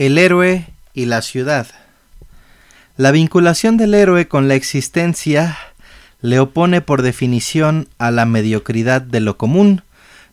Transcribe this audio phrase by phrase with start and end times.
[0.00, 0.64] El héroe
[0.94, 1.66] y la ciudad.
[2.96, 5.58] La vinculación del héroe con la existencia
[6.22, 9.82] le opone por definición a la mediocridad de lo común.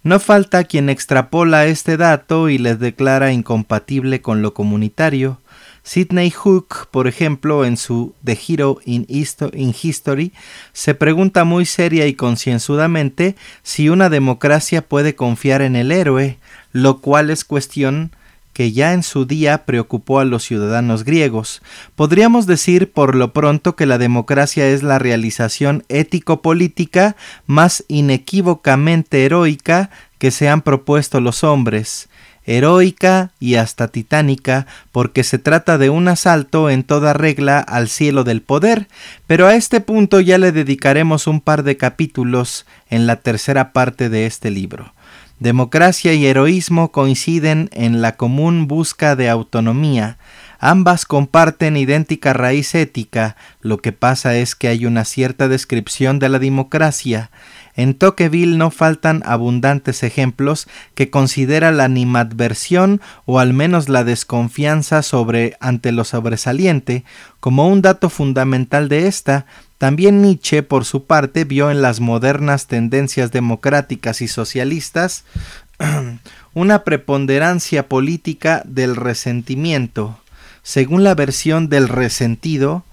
[0.04, 5.42] No falta quien extrapola este dato y les declara incompatible con lo comunitario.
[5.84, 10.32] Sidney Hook, por ejemplo, en su The Hero in, History,
[10.72, 16.38] se pregunta muy seria y concienzudamente si una democracia puede confiar en el héroe,
[16.72, 18.12] lo cual es cuestión
[18.58, 21.62] que ya en su día preocupó a los ciudadanos griegos.
[21.96, 29.92] Podríamos decir por lo pronto que la democracia es la realización ético-política más inequívocamente heroica
[30.18, 32.10] que se han propuesto los hombres
[32.48, 38.24] heroica y hasta titánica, porque se trata de un asalto en toda regla al cielo
[38.24, 38.88] del poder,
[39.28, 44.10] pero a este punto ya le dedicaremos un par de capítulos en la tercera parte
[44.10, 44.94] de este libro.
[45.40, 50.18] Democracia y heroísmo coinciden en la común busca de autonomía.
[50.60, 56.30] Ambas comparten idéntica raíz ética, lo que pasa es que hay una cierta descripción de
[56.30, 57.30] la democracia.
[57.77, 65.04] En Tocqueville no faltan abundantes ejemplos que considera la animadversión o al menos la desconfianza
[65.04, 67.05] sobre ante lo sobresaliente
[67.39, 69.45] como un dato fundamental de esta,
[69.77, 75.23] también Nietzsche, por su parte, vio en las modernas tendencias democráticas y socialistas
[76.55, 80.20] una preponderancia política del resentimiento.
[80.64, 82.83] Según la versión del resentido,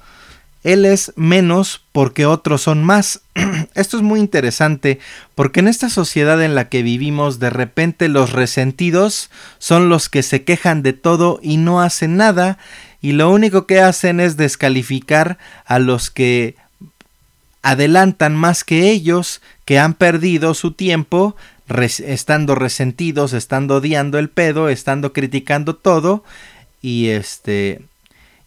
[0.64, 3.20] él es menos porque otros son más.
[3.74, 4.98] Esto es muy interesante
[5.34, 10.22] porque en esta sociedad en la que vivimos de repente los resentidos son los que
[10.22, 12.58] se quejan de todo y no hacen nada
[13.02, 15.36] y lo único que hacen es descalificar
[15.66, 16.56] a los que
[17.60, 21.36] adelantan más que ellos, que han perdido su tiempo
[21.68, 26.24] estando resentidos, estando odiando el pedo, estando criticando todo
[26.80, 27.82] y este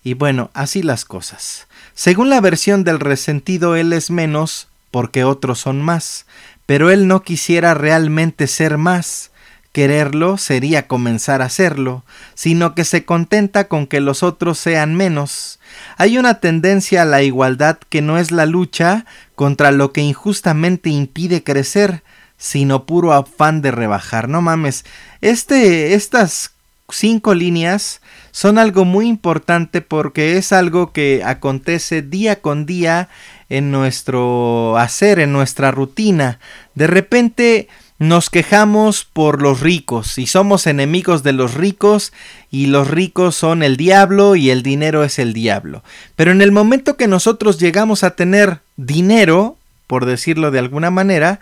[0.07, 1.67] y bueno, así las cosas.
[1.93, 6.25] Según la versión del resentido, él es menos porque otros son más,
[6.65, 9.31] pero él no quisiera realmente ser más,
[9.73, 15.59] quererlo sería comenzar a serlo, sino que se contenta con que los otros sean menos.
[15.97, 19.03] Hay una tendencia a la igualdad que no es la lucha
[19.35, 22.01] contra lo que injustamente impide crecer,
[22.37, 24.29] sino puro afán de rebajar.
[24.29, 24.85] No mames,
[25.19, 26.53] este, estas
[26.89, 33.09] cinco líneas son algo muy importante porque es algo que acontece día con día
[33.49, 36.39] en nuestro hacer, en nuestra rutina.
[36.75, 37.67] De repente
[37.99, 42.13] nos quejamos por los ricos y somos enemigos de los ricos
[42.51, 45.83] y los ricos son el diablo y el dinero es el diablo.
[46.15, 51.39] Pero en el momento que nosotros llegamos a tener dinero, por decirlo de alguna manera,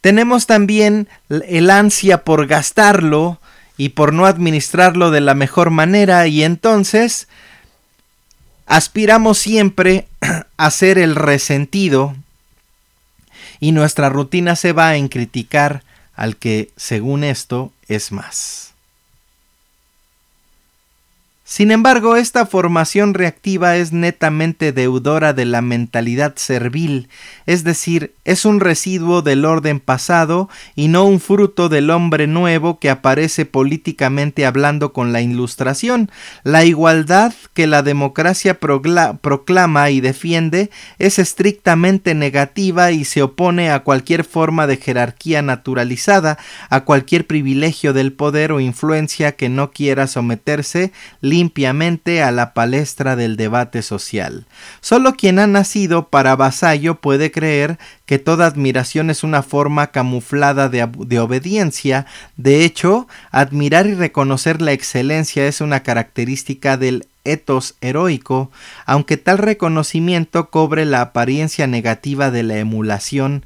[0.00, 3.38] tenemos también el ansia por gastarlo
[3.78, 7.28] y por no administrarlo de la mejor manera y entonces
[8.66, 10.06] aspiramos siempre
[10.58, 12.14] a ser el resentido
[13.60, 15.82] y nuestra rutina se va en criticar
[16.14, 18.74] al que, según esto, es más.
[21.50, 27.08] Sin embargo, esta formación reactiva es netamente deudora de la mentalidad servil,
[27.46, 32.78] es decir, es un residuo del orden pasado y no un fruto del hombre nuevo
[32.78, 36.10] que aparece políticamente hablando con la ilustración.
[36.44, 43.84] La igualdad que la democracia proclama y defiende es estrictamente negativa y se opone a
[43.84, 46.36] cualquier forma de jerarquía naturalizada,
[46.68, 50.92] a cualquier privilegio del poder o influencia que no quiera someterse
[51.38, 54.44] limpiamente a la palestra del debate social.
[54.80, 60.68] Solo quien ha nacido para vasallo puede creer que toda admiración es una forma camuflada
[60.68, 62.06] de, de, obediencia.
[62.36, 68.50] De hecho, admirar y reconocer la excelencia es una característica del etos heroico,
[68.84, 73.44] aunque tal reconocimiento cobre la apariencia negativa de la emulación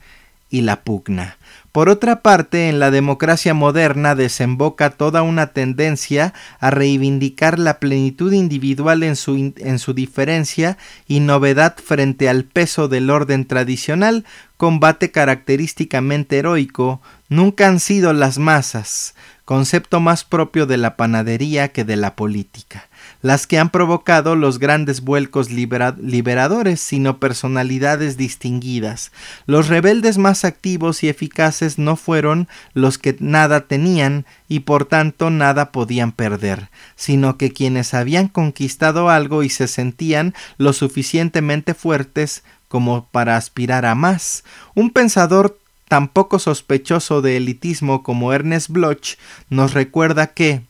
[0.49, 1.37] y la pugna.
[1.73, 8.31] Por otra parte, en la democracia moderna desemboca toda una tendencia a reivindicar la plenitud
[8.35, 10.77] individual en su, en su, diferencia
[11.09, 14.27] y novedad frente al peso del orden tradicional,
[14.59, 19.15] combate característicamente heroico, nunca han sido las masas,
[19.47, 22.91] concepto más propio de la panadería que de la política
[23.23, 29.13] las que han provocado los grandes vuelcos liberadores, sino personalidades distinguidas.
[29.47, 35.31] Los rebeldes más activos y eficaces no fueron los que nada tenían y por tanto
[35.31, 42.43] nada podían perder, sino que quienes habían conquistado algo y se sentían lo suficientemente fuertes
[42.69, 44.45] como para aspirar a más.
[44.75, 45.59] Un pensador
[45.89, 49.17] tan poco sospechoso de elitismo como Ernest Bloch
[49.51, 50.63] nos recuerda que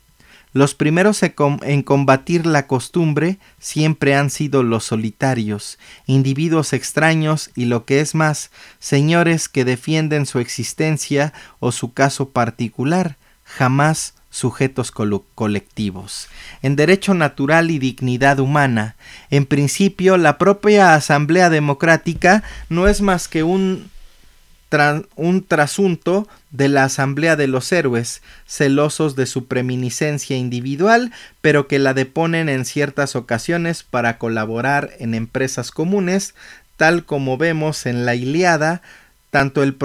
[0.52, 7.84] los primeros en combatir la costumbre siempre han sido los solitarios, individuos extraños y lo
[7.87, 16.28] que es más, señores que defienden su existencia o su caso particular, jamás sujetos colectivos.
[16.62, 18.96] En derecho natural y dignidad humana,
[19.31, 23.90] en principio la propia Asamblea Democrática no es más que un
[25.16, 31.78] un trasunto de la Asamblea de los Héroes, celosos de su preeminiscencia individual, pero que
[31.78, 36.34] la deponen en ciertas ocasiones para colaborar en empresas comunes,
[36.76, 38.82] tal como vemos en la Iliada,
[39.30, 39.76] tanto el,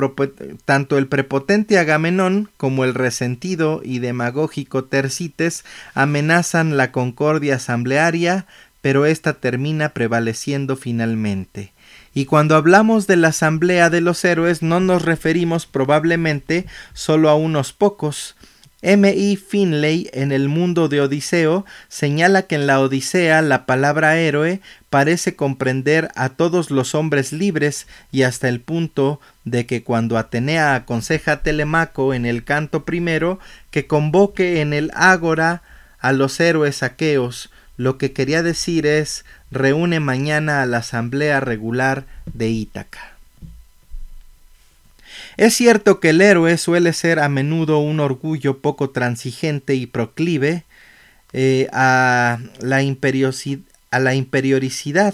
[0.66, 5.64] tanto el, prepotente Agamenón como el resentido y demagógico Tercites
[5.94, 8.46] amenazan la concordia asamblearia,
[8.82, 11.72] pero ésta termina prevaleciendo finalmente.
[12.18, 17.36] Y cuando hablamos de la Asamblea de los Héroes no nos referimos probablemente solo a
[17.36, 18.36] unos pocos.
[18.82, 19.08] M.
[19.08, 19.38] E.
[19.38, 25.36] Finlay en el mundo de Odiseo señala que en la Odisea la palabra héroe parece
[25.36, 31.34] comprender a todos los hombres libres y hasta el punto de que cuando Atenea aconseja
[31.34, 33.38] a Telemaco en el canto primero
[33.70, 35.62] que convoque en el ágora
[36.00, 42.06] a los héroes aqueos, lo que quería decir es reúne mañana a la asamblea regular
[42.34, 43.18] de Ítaca.
[45.38, 50.64] Es cierto que el héroe suele ser a menudo un orgullo poco transigente y proclive
[51.34, 52.78] eh, a, la
[53.92, 55.14] a la imperioricidad,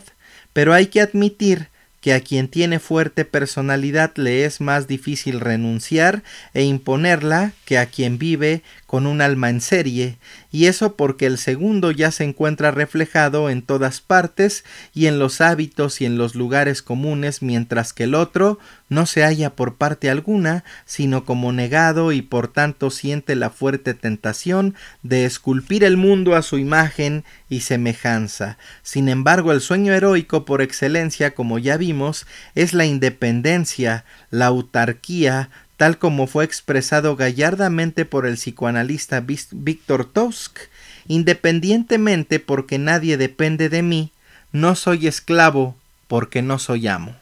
[0.54, 1.68] pero hay que admitir
[2.00, 6.22] que a quien tiene fuerte personalidad le es más difícil renunciar
[6.54, 8.62] e imponerla que a quien vive
[8.94, 10.20] con un alma en serie,
[10.52, 14.64] y eso porque el segundo ya se encuentra reflejado en todas partes
[14.94, 18.60] y en los hábitos y en los lugares comunes, mientras que el otro
[18.90, 23.96] no se halla por parte alguna, sino como negado y por tanto siente la fuerte
[23.96, 28.60] tentación de esculpir el mundo a su imagen y semejanza.
[28.84, 35.50] Sin embargo, el sueño heroico por excelencia, como ya vimos, es la independencia, la autarquía,
[35.84, 40.58] tal como fue expresado gallardamente por el psicoanalista Víctor Tosk,
[41.10, 44.14] independientemente porque nadie depende de mí,
[44.54, 45.76] no soy esclavo
[46.08, 47.18] porque no soy amo.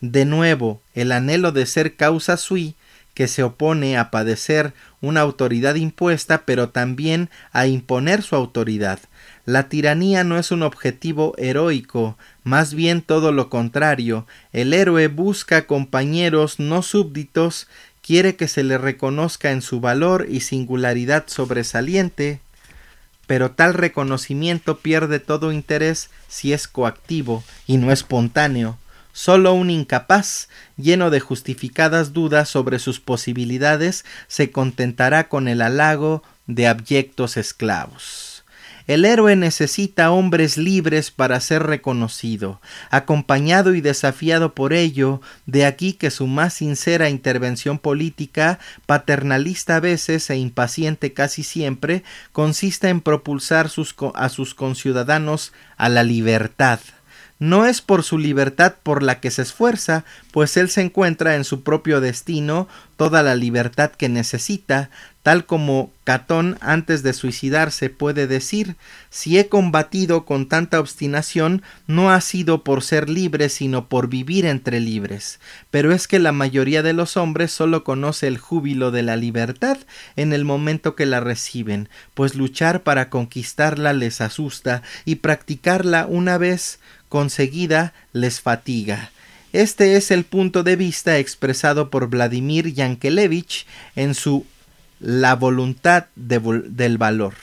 [0.00, 2.74] De nuevo, el anhelo de ser causa sui,
[3.12, 8.98] que se opone a padecer una autoridad impuesta, pero también a imponer su autoridad.
[9.44, 14.26] La tiranía no es un objetivo heroico, más bien todo lo contrario.
[14.52, 17.66] El héroe busca compañeros no súbditos
[18.02, 22.40] quiere que se le reconozca en su valor y singularidad sobresaliente,
[23.26, 28.78] pero tal reconocimiento pierde todo interés si es coactivo y no espontáneo.
[29.12, 36.22] Solo un incapaz, lleno de justificadas dudas sobre sus posibilidades, se contentará con el halago
[36.46, 38.29] de abyectos esclavos.
[38.90, 45.92] El héroe necesita hombres libres para ser reconocido, acompañado y desafiado por ello, de aquí
[45.92, 53.00] que su más sincera intervención política, paternalista a veces e impaciente casi siempre, consista en
[53.00, 53.70] propulsar
[54.14, 56.80] a sus conciudadanos a la libertad
[57.40, 61.44] no es por su libertad por la que se esfuerza, pues él se encuentra en
[61.44, 64.90] su propio destino toda la libertad que necesita,
[65.22, 68.76] tal como Catón antes de suicidarse puede decir
[69.10, 74.44] si he combatido con tanta obstinación no ha sido por ser libre sino por vivir
[74.44, 75.40] entre libres.
[75.70, 79.78] Pero es que la mayoría de los hombres solo conoce el júbilo de la libertad
[80.16, 86.38] en el momento que la reciben pues luchar para conquistarla les asusta y practicarla una
[86.38, 86.80] vez
[87.10, 89.10] conseguida les fatiga
[89.52, 94.46] este es el punto de vista expresado por Vladimir Yankelevich en su
[95.00, 96.38] La voluntad de,
[96.68, 97.34] del valor.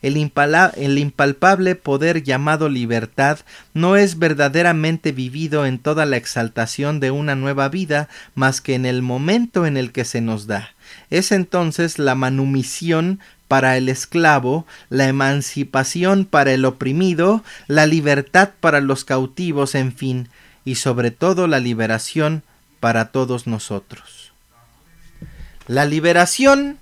[0.00, 3.38] El, el, impalpable poder llamado libertad
[3.74, 8.84] no es verdaderamente vivido en toda la exaltación de una nueva vida más que en
[8.84, 10.74] el momento en el que se nos da.
[11.10, 13.20] Es entonces la manumisión
[13.52, 20.30] para el esclavo, la emancipación para el oprimido, la libertad para los cautivos, en fin,
[20.64, 22.44] y sobre todo la liberación
[22.80, 24.32] para todos nosotros.
[25.66, 26.78] La liberación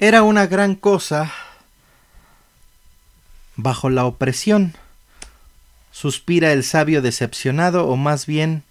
[0.00, 1.32] era una gran cosa
[3.54, 4.74] bajo la opresión.
[5.92, 8.64] Suspira el sabio decepcionado o más bien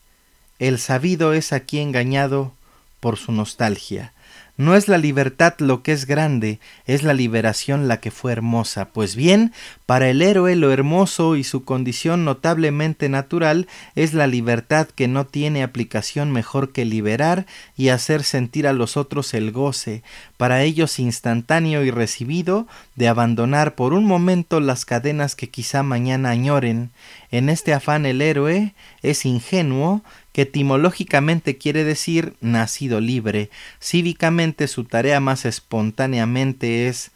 [0.60, 2.52] el sabido es aquí engañado
[3.00, 4.12] por su nostalgia.
[4.56, 8.90] No es la libertad lo que es grande, es la liberación la que fue hermosa.
[8.90, 9.52] Pues bien,
[9.88, 15.26] para el héroe lo hermoso y su condición notablemente natural es la libertad que no
[15.26, 20.04] tiene aplicación mejor que liberar y hacer sentir a los otros el goce,
[20.38, 26.30] para ellos instantáneo y recibido, de abandonar por un momento las cadenas que quizá mañana
[26.30, 26.92] añoren.
[27.32, 33.50] En este afán el héroe es ingenuo, que etimológicamente quiere decir nacido libre,
[33.82, 37.12] cívicamente su tarea más espontáneamente es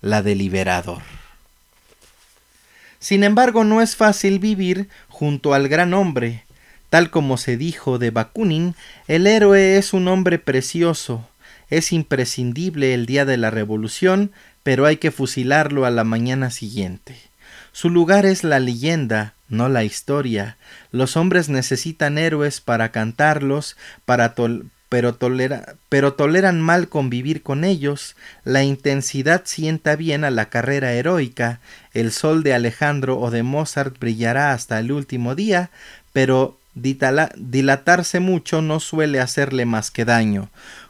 [0.00, 1.02] la de liberador.
[2.98, 6.44] Sin embargo, no es fácil vivir junto al gran hombre.
[6.88, 8.74] Tal como se dijo de Bakunin,
[9.08, 11.28] el héroe es un hombre precioso,
[11.68, 14.30] es imprescindible el día de la revolución,
[14.62, 17.16] pero hay que fusilarlo a la mañana siguiente.
[17.72, 20.56] Su lugar es la leyenda, no la historia.
[20.90, 24.34] Los hombres necesitan héroes para cantarlos, para
[24.88, 25.16] pero,
[25.88, 31.60] pero toleran mal convivir con ellos, la intensidad sienta bien a la carrera heroica,
[31.94, 35.70] el sol de Alejandro o de Mozart brillará hasta el último día,
[36.12, 40.48] pero dilatarse mucho no suele hacerle más que daño.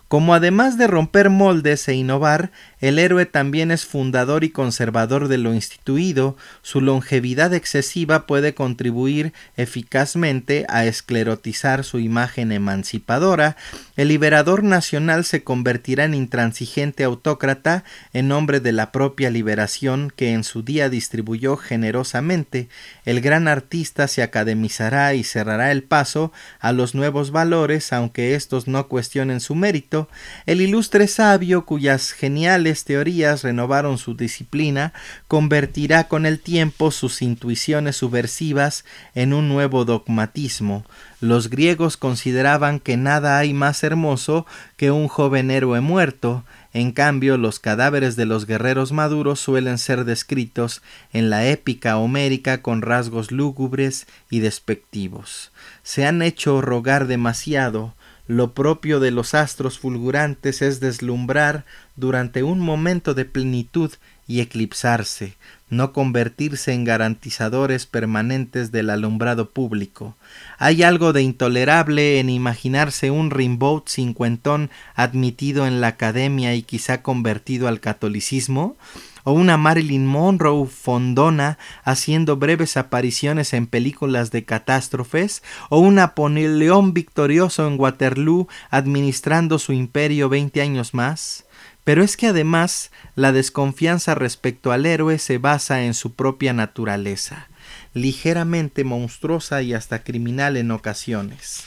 [0.08, 2.50] Como además de romper moldes e innovar,
[2.82, 9.32] el héroe también es fundador y conservador de lo instituido, su longevidad excesiva puede contribuir
[9.56, 13.56] eficazmente a esclerotizar su imagen emancipadora,
[13.96, 20.32] el liberador nacional se convertirá en intransigente autócrata en nombre de la propia liberación que
[20.32, 22.68] en su día distribuyó generosamente,
[23.04, 28.66] el gran artista se academizará y cerrará el paso a los nuevos valores aunque éstos
[28.66, 30.08] no cuestionen su mérito,
[30.46, 34.92] el ilustre sabio cuyas geniales teorías renovaron su disciplina,
[35.28, 40.84] convertirá con el tiempo sus intuiciones subversivas en un nuevo dogmatismo.
[41.20, 47.36] Los griegos consideraban que nada hay más hermoso que un joven héroe muerto, en cambio
[47.36, 53.30] los cadáveres de los guerreros maduros suelen ser descritos en la épica homérica con rasgos
[53.30, 55.52] lúgubres y despectivos.
[55.82, 57.94] Se han hecho rogar demasiado,
[58.26, 61.64] lo propio de los astros fulgurantes es deslumbrar
[61.96, 63.90] durante un momento de plenitud
[64.28, 65.34] y eclipsarse,
[65.68, 70.16] no convertirse en garantizadores permanentes del alumbrado público.
[70.58, 77.02] Hay algo de intolerable en imaginarse un Rimbaud cincuentón admitido en la academia y quizá
[77.02, 78.76] convertido al catolicismo,
[79.24, 86.94] o una Marilyn Monroe fondona haciendo breves apariciones en películas de catástrofes, o un Napoleón
[86.94, 91.44] victorioso en Waterloo administrando su imperio veinte años más.
[91.84, 97.48] Pero es que además la desconfianza respecto al héroe se basa en su propia naturaleza,
[97.92, 101.64] ligeramente monstruosa y hasta criminal en ocasiones.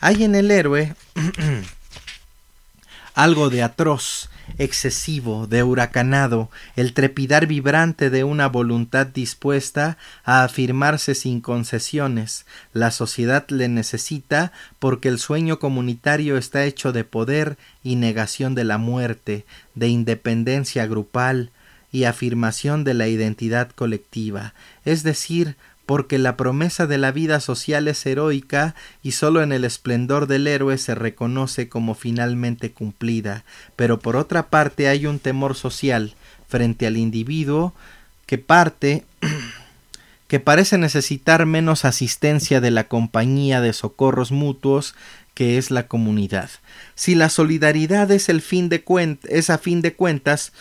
[0.00, 0.94] Hay en el héroe
[3.18, 11.16] algo de atroz, excesivo, de huracanado, el trepidar vibrante de una voluntad dispuesta a afirmarse
[11.16, 12.46] sin concesiones.
[12.72, 18.62] La sociedad le necesita porque el sueño comunitario está hecho de poder y negación de
[18.62, 19.44] la muerte,
[19.74, 21.50] de independencia grupal
[21.90, 25.56] y afirmación de la identidad colectiva, es decir,
[25.88, 30.46] porque la promesa de la vida social es heroica y sólo en el esplendor del
[30.46, 33.42] héroe se reconoce como finalmente cumplida,
[33.74, 36.14] pero por otra parte hay un temor social
[36.46, 37.72] frente al individuo
[38.26, 39.06] que parte
[40.28, 44.94] que parece necesitar menos asistencia de la compañía de socorros mutuos
[45.32, 46.50] que es la comunidad.
[46.96, 48.84] Si la solidaridad es el fin de
[49.22, 50.52] es a fin de cuentas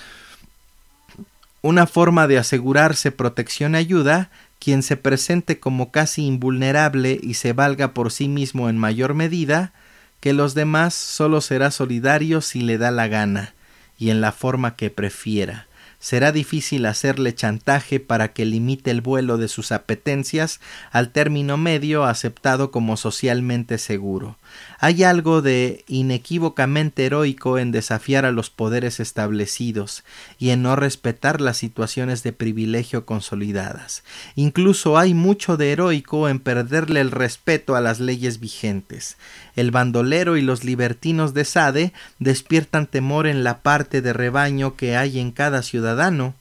[1.61, 4.29] una forma de asegurarse protección y ayuda,
[4.59, 9.73] quien se presente como casi invulnerable y se valga por sí mismo en mayor medida,
[10.19, 13.53] que los demás solo será solidario si le da la gana
[13.97, 15.67] y en la forma que prefiera
[15.99, 20.59] será difícil hacerle chantaje para que limite el vuelo de sus apetencias
[20.91, 24.37] al término medio aceptado como socialmente seguro.
[24.79, 30.03] Hay algo de inequívocamente heroico en desafiar a los poderes establecidos
[30.37, 34.03] y en no respetar las situaciones de privilegio consolidadas.
[34.35, 39.17] Incluso hay mucho de heroico en perderle el respeto a las leyes vigentes.
[39.55, 44.95] El bandolero y los libertinos de Sade despiertan temor en la parte de rebaño que
[44.95, 46.35] hay en cada ciudadano,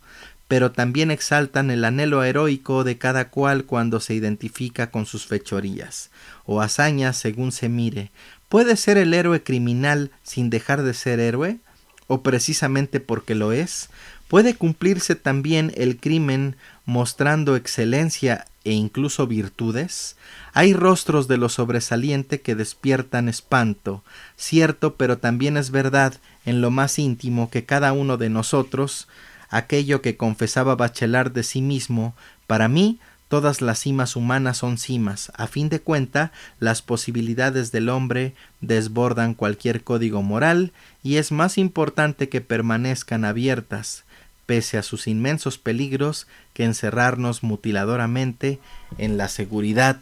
[0.48, 6.10] pero también exaltan el anhelo heroico de cada cual cuando se identifica con sus fechorías
[6.44, 8.10] o hazañas según se mire.
[8.48, 11.58] ¿Puede ser el héroe criminal sin dejar de ser héroe?
[12.06, 13.90] ¿O precisamente porque lo es?
[14.28, 20.16] ¿Puede cumplirse también el crimen mostrando excelencia e incluso virtudes?
[20.52, 24.04] Hay rostros de lo sobresaliente que despiertan espanto,
[24.36, 29.08] cierto, pero también es verdad en lo más íntimo que cada uno de nosotros,
[29.48, 32.14] aquello que confesaba Bachelard de sí mismo,
[32.46, 32.98] para mí
[33.28, 35.32] Todas las cimas humanas son cimas.
[35.34, 40.72] A fin de cuenta, las posibilidades del hombre desbordan cualquier código moral
[41.02, 44.04] y es más importante que permanezcan abiertas,
[44.46, 48.60] pese a sus inmensos peligros, que encerrarnos mutiladoramente
[48.96, 49.98] en la seguridad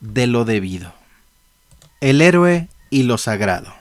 [0.00, 0.94] de lo debido.
[2.00, 3.72] El héroe y lo sagrado.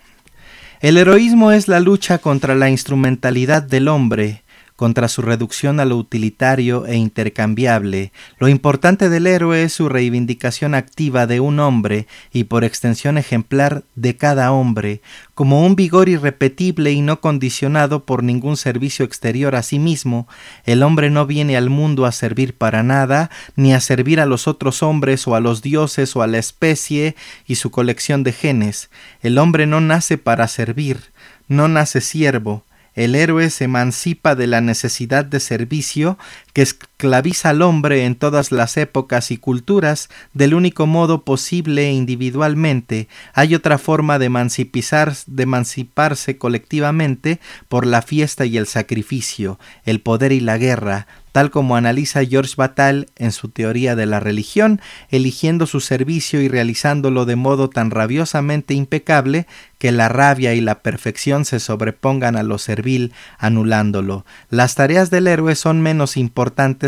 [0.81, 4.42] El heroísmo es la lucha contra la instrumentalidad del hombre,
[4.75, 8.11] contra su reducción a lo utilitario e intercambiable.
[8.39, 13.83] Lo importante del héroe es su reivindicación activa de un hombre y por extensión ejemplar
[13.95, 15.01] de cada hombre,
[15.35, 20.27] como un vigor irrepetible y no condicionado por ningún servicio exterior a sí mismo.
[20.65, 24.47] El hombre no viene al mundo a servir para nada, ni a servir a los
[24.47, 27.15] otros hombres o a los dioses o a la especie
[27.47, 28.89] y su colección de genes.
[29.21, 31.11] El hombre no nace para servir,
[31.47, 32.63] no nace siervo,
[32.95, 36.17] el héroe se emancipa de la necesidad de servicio
[36.53, 43.07] que esclaviza al hombre en todas las épocas y culturas del único modo posible individualmente.
[43.33, 50.31] Hay otra forma de, de emanciparse colectivamente por la fiesta y el sacrificio, el poder
[50.31, 54.79] y la guerra, tal como analiza George Batal en su teoría de la religión,
[55.09, 59.47] eligiendo su servicio y realizándolo de modo tan rabiosamente impecable
[59.79, 64.25] que la rabia y la perfección se sobrepongan a lo servil, anulándolo.
[64.49, 66.42] Las tareas del héroe son menos importantes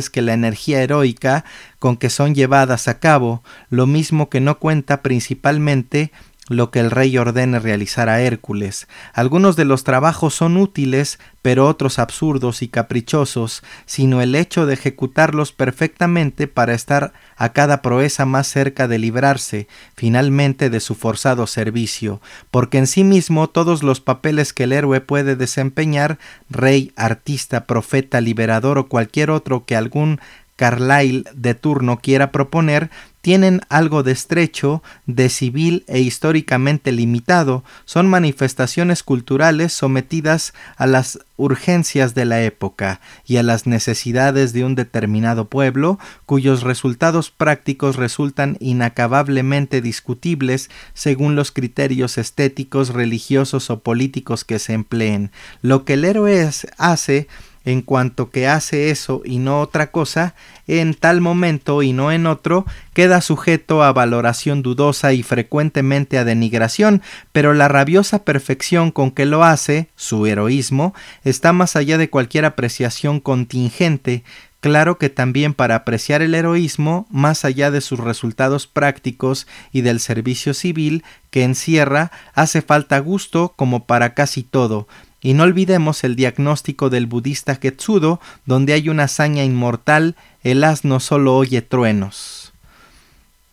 [0.10, 1.46] que la energía heroica
[1.80, 6.12] con que son llevadas a cabo, lo mismo que no cuenta principalmente
[6.48, 8.88] lo que el rey ordene realizar a Hércules.
[9.14, 14.76] Algunos de los trabajos son útiles, pero otros absurdos y caprichosos, sino el hecho de
[14.76, 21.48] ejecutarlos perfectamente para estar a cada proeza más cerca de librarse finalmente de su forzado
[21.48, 27.66] servicio, porque en sí mismo todos los papeles que el héroe puede desempeñar, rey, artista,
[27.66, 30.20] profeta, liberador o cualquier otro que algún
[30.56, 32.90] Carlyle de turno quiera proponer,
[33.22, 41.20] tienen algo de estrecho, de civil e históricamente limitado, son manifestaciones culturales sometidas a las
[41.36, 47.96] urgencias de la época y a las necesidades de un determinado pueblo, cuyos resultados prácticos
[47.96, 55.32] resultan inacabablemente discutibles según los criterios estéticos, religiosos o políticos que se empleen.
[55.64, 57.28] Lo que el héroe hace
[57.66, 60.36] en cuanto que hace eso y no otra cosa,
[60.68, 66.24] en tal momento y no en otro, queda sujeto a valoración dudosa y frecuentemente a
[66.24, 67.02] denigración,
[67.32, 72.46] pero la rabiosa perfección con que lo hace, su heroísmo, está más allá de cualquier
[72.46, 74.24] apreciación contingente,
[74.66, 80.00] Claro que también para apreciar el heroísmo, más allá de sus resultados prácticos y del
[80.00, 84.88] servicio civil que encierra, hace falta gusto como para casi todo,
[85.26, 91.00] y no olvidemos el diagnóstico del budista Getsudo, donde hay una hazaña inmortal, el asno
[91.00, 92.54] solo oye truenos.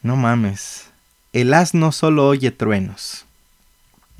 [0.03, 0.91] No mames,
[1.33, 3.25] el asno solo oye truenos.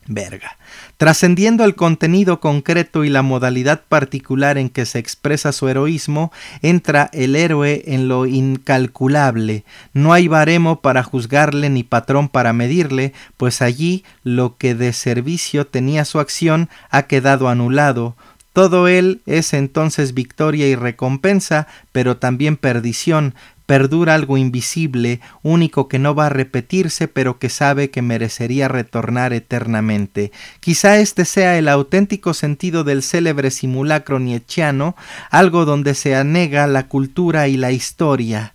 [0.07, 0.57] Verga.
[1.03, 6.31] Trascendiendo el contenido concreto y la modalidad particular en que se expresa su heroísmo,
[6.63, 9.65] entra el héroe en lo incalculable.
[9.95, 15.67] No hay baremo para juzgarle ni patrón para medirle, pues allí lo que de servicio
[15.67, 18.15] tenía su acción ha quedado anulado.
[18.53, 23.35] Todo él es entonces victoria y recompensa, pero también perdición,
[23.73, 29.33] perdura algo invisible, único que no va a repetirse, pero que sabe que merecería retornar
[29.33, 30.31] eternamente.
[30.61, 34.95] Quizá este sea el auténtico sentido del célebre simulacro nietzscheano,
[35.31, 38.53] algo donde se anega la cultura y la historia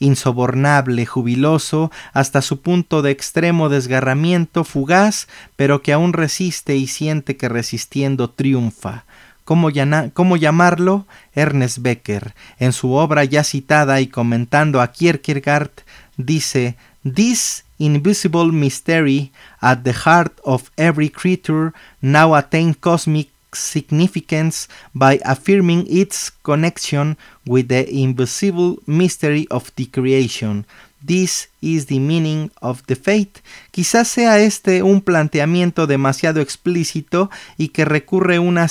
[0.00, 7.36] insobornable, jubiloso, hasta su punto de extremo desgarramiento, fugaz, pero que aún resiste y siente
[7.36, 9.04] que resistiendo triunfa.
[9.48, 9.70] ¿Cómo,
[10.12, 11.06] ¿Cómo, llamarlo?
[11.34, 15.70] Ernest Becker, en su obra ya citada y comentando a Kierkegaard,
[16.18, 19.32] dice This invisible mystery
[19.62, 27.68] at the heart of every creature now attain cosmic significance by affirming its connection with
[27.68, 30.66] the invisible mystery of the creation.
[31.02, 33.40] This is the meaning of the fate.
[33.70, 38.68] Quizás sea este un planteamiento demasiado explícito y que recurre una,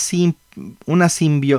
[0.86, 1.08] una,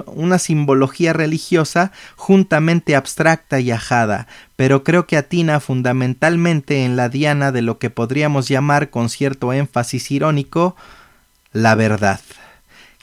[0.06, 7.52] una simbología religiosa juntamente abstracta y ajada, pero creo que atina fundamentalmente en la diana
[7.52, 10.76] de lo que podríamos llamar con cierto énfasis irónico
[11.52, 12.20] la verdad.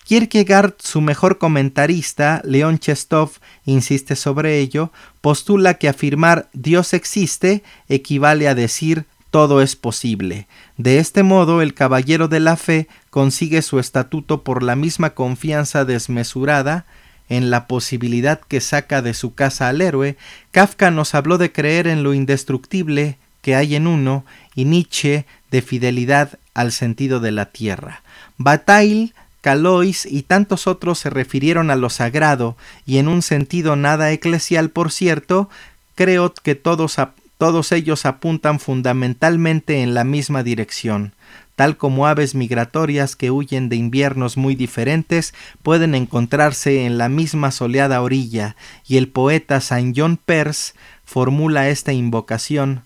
[0.06, 3.32] Kierkegaard, su mejor comentarista, León Chestov,
[3.66, 10.48] insiste sobre ello, postula que afirmar Dios existe equivale a decir todo es posible.
[10.78, 15.86] De este modo, el caballero de la fe consigue su estatuto por la misma confianza
[15.86, 16.86] desmesurada
[17.30, 20.18] en la posibilidad que saca de su casa al héroe.
[20.52, 25.62] Kafka nos habló de creer en lo indestructible que hay en uno y Nietzsche de
[25.62, 28.04] fidelidad al sentido de la tierra.
[28.38, 34.12] Bataille Calois y tantos otros se refirieron a lo sagrado, y en un sentido nada
[34.12, 35.50] eclesial, por cierto,
[35.96, 36.98] creo que todos,
[37.38, 41.14] todos ellos apuntan fundamentalmente en la misma dirección.
[41.56, 47.52] Tal como aves migratorias que huyen de inviernos muy diferentes pueden encontrarse en la misma
[47.52, 50.74] soleada orilla, y el poeta Saint John Peirce
[51.06, 52.84] formula esta invocación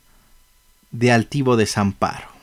[0.91, 2.38] de altivo desamparo.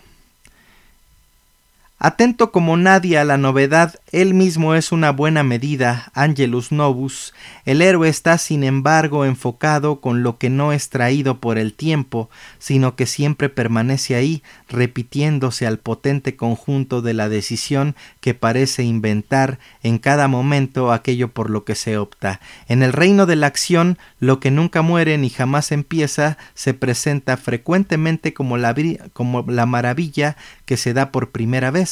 [1.99, 7.33] Atento como nadie a la novedad, él mismo es una buena medida, Angelus Novus.
[7.65, 12.29] El héroe está, sin embargo, enfocado con lo que no es traído por el tiempo,
[12.59, 19.59] sino que siempre permanece ahí, repitiéndose al potente conjunto de la decisión que parece inventar
[19.83, 22.41] en cada momento aquello por lo que se opta.
[22.69, 27.39] En el reino de la acción, lo que nunca muere ni jamás empieza se presenta
[27.39, 28.75] frecuentemente como la,
[29.15, 31.86] como la maravilla que se da por primera vez.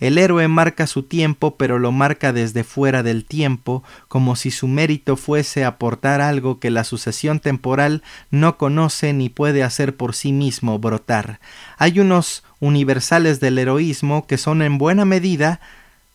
[0.00, 4.68] El héroe marca su tiempo, pero lo marca desde fuera del tiempo, como si su
[4.68, 10.32] mérito fuese aportar algo que la sucesión temporal no conoce ni puede hacer por sí
[10.32, 11.40] mismo brotar.
[11.76, 15.60] Hay unos universales del heroísmo que son en buena medida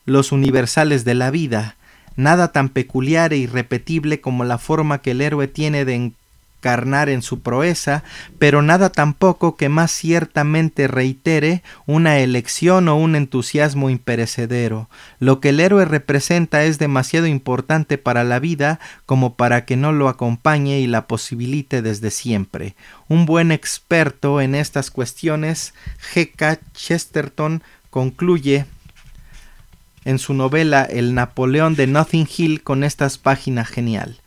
[0.05, 1.75] los universales de la vida,
[2.15, 6.11] nada tan peculiar e irrepetible como la forma que el héroe tiene de
[6.63, 8.05] carnar en su proeza,
[8.39, 14.89] pero nada tampoco que más ciertamente reitere una elección o un entusiasmo imperecedero.
[15.19, 19.91] Lo que el héroe representa es demasiado importante para la vida como para que no
[19.91, 22.75] lo acompañe y la posibilite desde siempre.
[23.09, 25.73] Un buen experto en estas cuestiones,
[26.13, 26.59] G.K.
[26.73, 28.65] Chesterton, concluye
[30.05, 34.22] en su novela El Napoleón de Nothing Hill con estas páginas genial.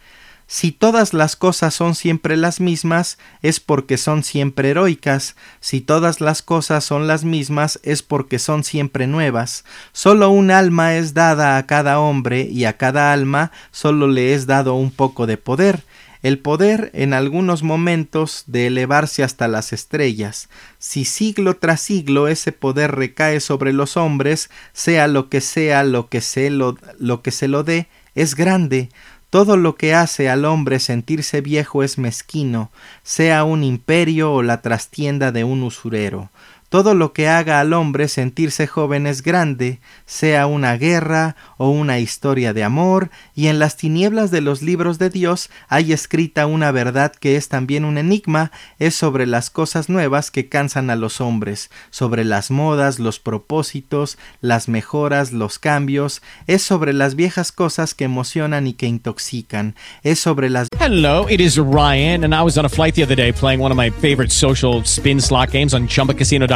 [0.49, 5.35] Si todas las cosas son siempre las mismas, es porque son siempre heroicas.
[5.59, 9.65] Si todas las cosas son las mismas, es porque son siempre nuevas.
[9.93, 14.47] Solo un alma es dada a cada hombre y a cada alma solo le es
[14.47, 15.83] dado un poco de poder.
[16.23, 20.49] El poder en algunos momentos de elevarse hasta las estrellas.
[20.79, 26.09] Si siglo tras siglo ese poder recae sobre los hombres, sea lo que sea lo
[26.09, 28.89] que se lo, lo que se lo dé, es grande
[29.31, 32.71] todo lo que hace al hombre sentirse viejo es mezquino,
[33.03, 36.31] sea un imperio o la trastienda de un usurero.
[36.68, 42.00] Todo lo que haga al hombre sentirse joven es grande, sea una guerra o una
[42.00, 46.72] historia de amor, y en las tinieblas de los libros de Dios hay escrita una
[46.72, 48.50] verdad que es también un enigma,
[48.81, 54.18] es sobre las cosas nuevas que cansan a los hombres, sobre las modas, los propósitos,
[54.40, 60.18] las mejoras, los cambios, es sobre las viejas cosas que emocionan y que intoxican, es
[60.18, 63.33] sobre las Hello, it is Ryan, and I was on a flight the other day
[63.33, 66.56] playing one of my favorite social spin slot games on chumbacasino.com.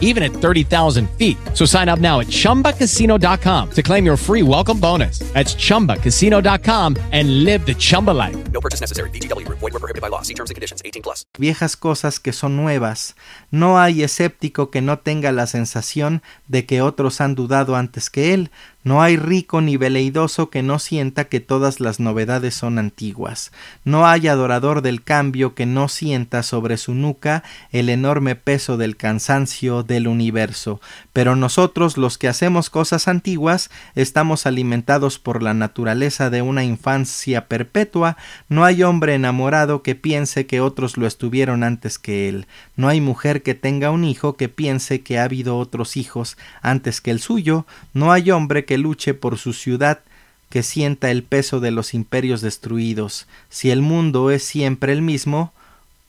[0.00, 1.38] even at 30,000 feet.
[1.54, 5.20] So sign up now at chumbacasino.com to claim your free welcome bonus.
[5.32, 8.36] That's chumbacasino.com and live the Chumba life.
[8.52, 9.08] No purchase necessary.
[9.10, 9.60] VGW Group.
[9.60, 10.22] Void were prohibited by law.
[10.22, 10.82] See terms and conditions.
[10.84, 11.24] 18 plus.
[11.38, 13.16] viejas cosas que son nuevas.
[13.50, 18.34] No hay escéptico que no tenga la sensación de que otros han dudado antes que
[18.34, 18.50] él.
[18.82, 23.52] No hay rico ni veleidoso que no sienta que todas las novedades son antiguas.
[23.84, 28.96] No hay adorador del cambio que no sienta sobre su nuca el enorme peso del
[28.96, 30.80] cansancio del universo.
[31.12, 37.48] Pero nosotros, los que hacemos cosas antiguas, estamos alimentados por la naturaleza de una infancia
[37.48, 38.16] perpetua.
[38.48, 42.46] No hay hombre enamorado que piense que otros lo estuvieron antes que él.
[42.76, 47.00] No hay mujer que tenga un hijo que piense que ha habido otros hijos antes
[47.00, 47.66] que el suyo.
[47.92, 50.00] No hay hombre que luche por su ciudad
[50.48, 55.52] que sienta el peso de los imperios destruidos, si el mundo es siempre el mismo,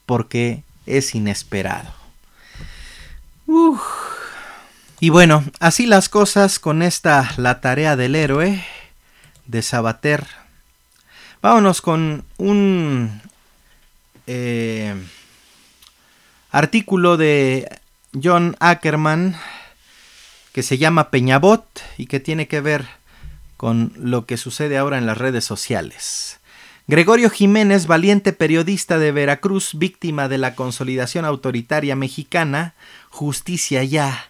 [0.08, 1.94] porque es inesperado.
[3.46, 3.80] Uf.
[5.04, 8.64] Y bueno, así las cosas con esta La tarea del héroe
[9.48, 10.28] de Sabater.
[11.42, 13.20] Vámonos con un
[14.28, 14.94] eh,
[16.52, 17.80] artículo de
[18.14, 19.36] John Ackerman
[20.54, 21.66] que se llama Peñabot
[21.98, 22.86] y que tiene que ver
[23.58, 26.40] con lo que sucede ahora en las redes sociales.
[26.86, 32.76] Gregorio Jiménez, valiente periodista de Veracruz, víctima de la consolidación autoritaria mexicana,
[33.10, 34.28] justicia ya.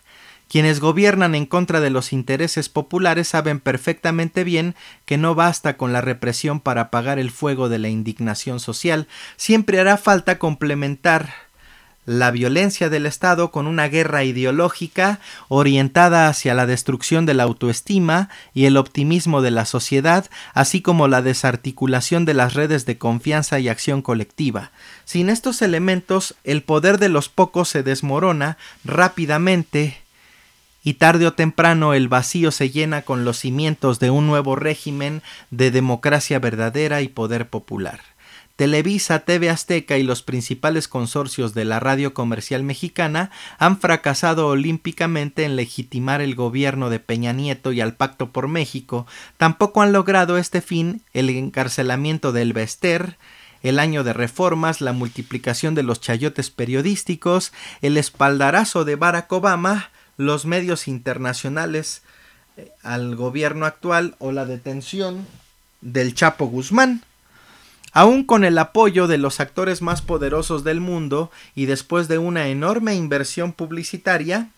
[0.51, 5.93] Quienes gobiernan en contra de los intereses populares saben perfectamente bien que no basta con
[5.93, 11.29] la represión para apagar el fuego de la indignación social, siempre hará falta complementar
[12.05, 18.27] la violencia del Estado con una guerra ideológica orientada hacia la destrucción de la autoestima
[18.53, 23.57] y el optimismo de la sociedad, así como la desarticulación de las redes de confianza
[23.61, 24.71] y acción colectiva.
[25.05, 30.01] Sin estos elementos, el poder de los pocos se desmorona rápidamente
[30.83, 35.21] y tarde o temprano el vacío se llena con los cimientos de un nuevo régimen
[35.49, 38.01] de democracia verdadera y poder popular.
[38.55, 45.45] Televisa, TV Azteca y los principales consorcios de la radio comercial mexicana han fracasado olímpicamente
[45.45, 50.37] en legitimar el gobierno de Peña Nieto y al Pacto por México, tampoco han logrado
[50.37, 53.17] este fin el encarcelamiento del Bester,
[53.63, 59.89] el año de reformas, la multiplicación de los chayotes periodísticos, el espaldarazo de Barack Obama,
[60.17, 62.01] los medios internacionales
[62.57, 65.25] eh, al gobierno actual o la detención
[65.81, 67.03] del Chapo Guzmán.
[67.93, 72.47] Aún con el apoyo de los actores más poderosos del mundo y después de una
[72.47, 74.49] enorme inversión publicitaria,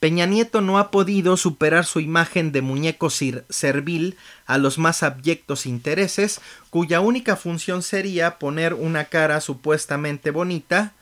[0.00, 5.66] Peña Nieto no ha podido superar su imagen de muñeco servil a los más abyectos
[5.66, 10.94] intereses, cuya única función sería poner una cara supuestamente bonita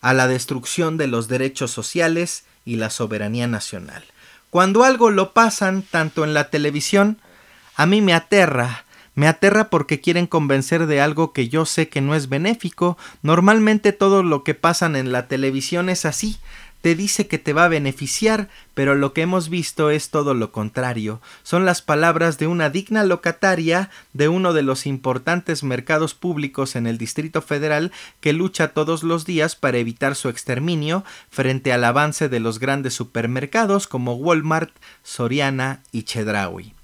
[0.00, 4.04] a la destrucción de los derechos sociales y la soberanía nacional.
[4.50, 7.18] Cuando algo lo pasan tanto en la televisión,
[7.74, 12.00] a mí me aterra, me aterra porque quieren convencer de algo que yo sé que
[12.00, 12.96] no es benéfico.
[13.22, 16.38] Normalmente todo lo que pasan en la televisión es así.
[16.82, 20.50] Te dice que te va a beneficiar, pero lo que hemos visto es todo lo
[20.50, 21.20] contrario.
[21.44, 26.88] Son las palabras de una digna locataria de uno de los importantes mercados públicos en
[26.88, 32.28] el Distrito Federal que lucha todos los días para evitar su exterminio frente al avance
[32.28, 36.74] de los grandes supermercados como Walmart, Soriana y Chedraui.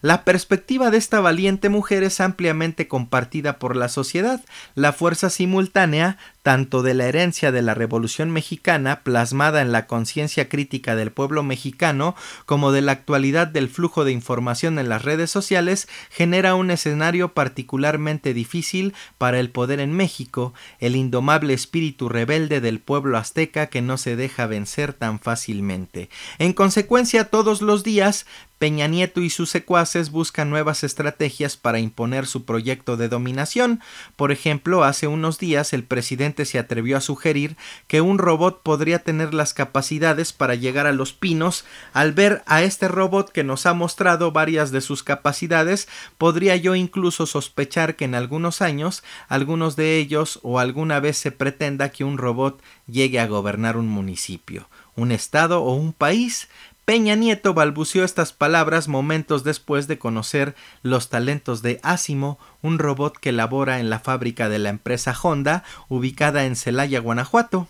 [0.00, 4.44] La perspectiva de esta valiente mujer es ampliamente compartida por la sociedad.
[4.76, 10.48] La fuerza simultánea, tanto de la herencia de la Revolución mexicana, plasmada en la conciencia
[10.48, 12.14] crítica del pueblo mexicano,
[12.46, 17.34] como de la actualidad del flujo de información en las redes sociales, genera un escenario
[17.34, 23.82] particularmente difícil para el poder en México, el indomable espíritu rebelde del pueblo azteca que
[23.82, 26.08] no se deja vencer tan fácilmente.
[26.38, 28.26] En consecuencia, todos los días
[28.58, 33.80] Peña Nieto y sus secuaces buscan nuevas estrategias para imponer su proyecto de dominación.
[34.16, 38.98] Por ejemplo, hace unos días el presidente se atrevió a sugerir que un robot podría
[38.98, 41.64] tener las capacidades para llegar a los pinos.
[41.92, 46.74] Al ver a este robot que nos ha mostrado varias de sus capacidades, podría yo
[46.74, 52.04] incluso sospechar que en algunos años algunos de ellos o alguna vez se pretenda que
[52.04, 56.48] un robot llegue a gobernar un municipio, un estado o un país.
[56.88, 63.18] Peña Nieto balbuceó estas palabras momentos después de conocer los talentos de Asimo, un robot
[63.18, 67.68] que labora en la fábrica de la empresa Honda, ubicada en Celaya, Guanajuato.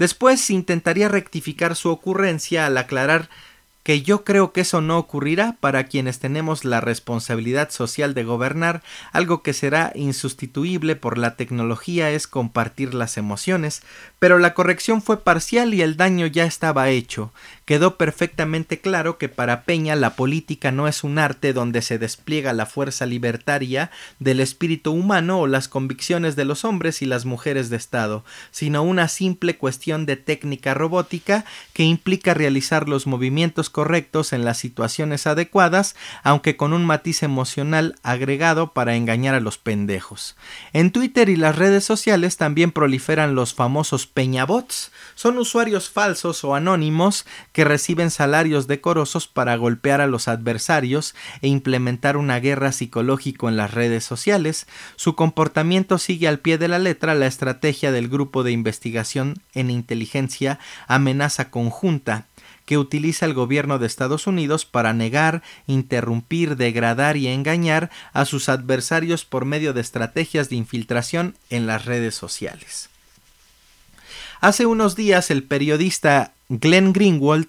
[0.00, 3.28] Después intentaría rectificar su ocurrencia al aclarar
[3.84, 8.82] que yo creo que eso no ocurrirá para quienes tenemos la responsabilidad social de gobernar,
[9.12, 13.82] algo que será insustituible por la tecnología es compartir las emociones,
[14.20, 17.32] pero la corrección fue parcial y el daño ya estaba hecho.
[17.64, 22.52] Quedó perfectamente claro que para Peña la política no es un arte donde se despliega
[22.52, 27.70] la fuerza libertaria del espíritu humano o las convicciones de los hombres y las mujeres
[27.70, 34.34] de Estado, sino una simple cuestión de técnica robótica que implica realizar los movimientos correctos
[34.34, 40.36] en las situaciones adecuadas, aunque con un matiz emocional agregado para engañar a los pendejos.
[40.74, 46.54] En Twitter y las redes sociales también proliferan los famosos peñabots, son usuarios falsos o
[46.54, 53.48] anónimos que reciben salarios decorosos para golpear a los adversarios e implementar una guerra psicológico
[53.48, 54.66] en las redes sociales.
[54.96, 59.70] Su comportamiento sigue al pie de la letra la estrategia del grupo de investigación en
[59.70, 62.26] inteligencia amenaza conjunta
[62.66, 68.48] que utiliza el gobierno de Estados Unidos para negar, interrumpir, degradar y engañar a sus
[68.48, 72.89] adversarios por medio de estrategias de infiltración en las redes sociales.
[74.40, 77.48] Hace unos días el periodista Glenn Greenwald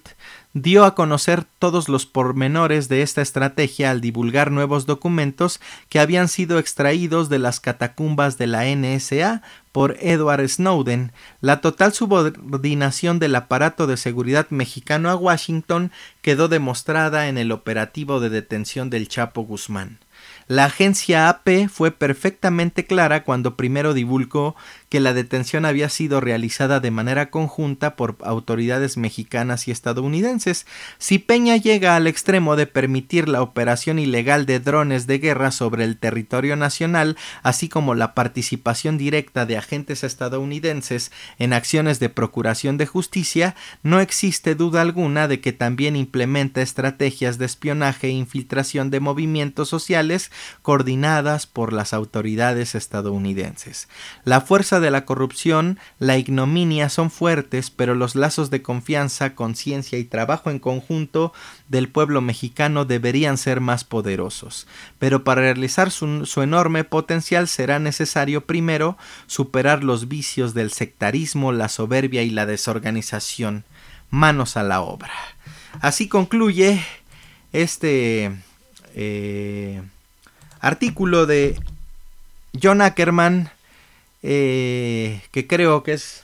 [0.52, 6.28] dio a conocer todos los pormenores de esta estrategia al divulgar nuevos documentos que habían
[6.28, 9.40] sido extraídos de las catacumbas de la NSA
[9.72, 17.28] por Edward Snowden, la total subordinación del aparato de seguridad mexicano a Washington quedó demostrada
[17.28, 19.98] en el operativo de detención del Chapo Guzmán.
[20.46, 24.54] La agencia AP fue perfectamente clara cuando primero divulgó
[24.92, 30.66] que la detención había sido realizada de manera conjunta por autoridades mexicanas y estadounidenses.
[30.98, 35.84] Si Peña llega al extremo de permitir la operación ilegal de drones de guerra sobre
[35.84, 42.76] el territorio nacional, así como la participación directa de agentes estadounidenses en acciones de procuración
[42.76, 48.90] de justicia, no existe duda alguna de que también implementa estrategias de espionaje e infiltración
[48.90, 53.88] de movimientos sociales coordinadas por las autoridades estadounidenses.
[54.24, 59.98] La fuerza de la corrupción, la ignominia son fuertes, pero los lazos de confianza, conciencia
[59.98, 61.32] y trabajo en conjunto
[61.68, 64.66] del pueblo mexicano deberían ser más poderosos.
[64.98, 71.70] Pero para realizar su, enorme potencial será necesario primero superar los vicios del sectarismo, la
[71.70, 73.64] soberbia y la desorganización.
[74.10, 75.12] Manos a la obra.
[75.80, 76.84] Así concluye
[77.54, 78.30] este
[78.94, 79.82] eh,
[80.60, 81.58] artículo de
[82.60, 83.50] John Ackerman
[84.22, 86.22] eh, que creo que es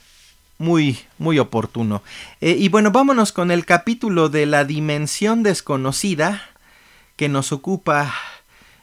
[0.59, 2.03] muy, muy oportuno.
[2.41, 6.43] Eh, y bueno, vámonos con el capítulo de la dimensión desconocida
[7.17, 8.15] que nos ocupa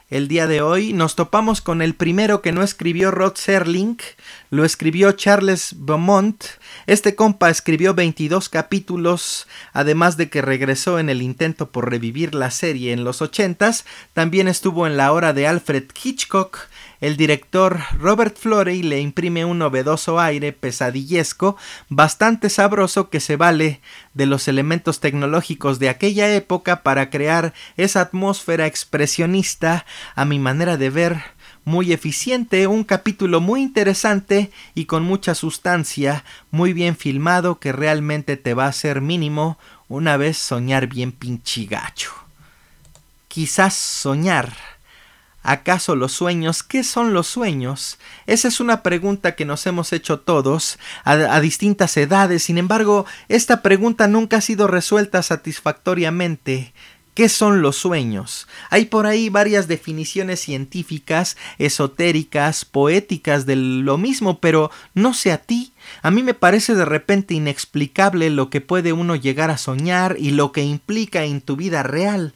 [0.10, 0.94] el día de hoy.
[0.94, 3.98] Nos topamos con el primero que no escribió Rod Serling,
[4.50, 6.44] lo escribió Charles Beaumont.
[6.86, 12.52] Este compa escribió 22 capítulos, además de que regresó en el intento por revivir la
[12.52, 13.84] serie en los 80s.
[14.14, 16.68] También estuvo en la hora de Alfred Hitchcock
[17.06, 21.56] el director Robert Florey le imprime un novedoso aire pesadillesco
[21.88, 23.80] bastante sabroso que se vale
[24.16, 30.78] de los elementos tecnológicos de aquella época para crear esa atmósfera expresionista a mi manera
[30.78, 31.22] de ver
[31.64, 38.36] muy eficiente, un capítulo muy interesante y con mucha sustancia, muy bien filmado que realmente
[38.36, 42.12] te va a hacer mínimo una vez soñar bien pinchigacho.
[43.28, 44.75] Quizás soñar
[45.48, 46.64] ¿Acaso los sueños?
[46.64, 48.00] ¿Qué son los sueños?
[48.26, 52.42] Esa es una pregunta que nos hemos hecho todos a, distintas edades.
[52.42, 56.74] Sin embargo, esta pregunta nunca ha sido resuelta satisfactoriamente.
[57.14, 58.48] ¿Qué son los sueños?
[58.72, 65.38] Hay por ahí varias definiciones científicas, esotéricas, poéticas de lo mismo, pero no sé a
[65.38, 65.74] ti.
[66.02, 70.32] A mí me parece de repente inexplicable lo que puede uno llegar a soñar y
[70.32, 72.34] lo que implica en tu vida real.